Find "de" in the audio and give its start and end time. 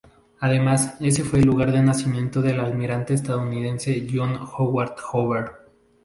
1.71-1.83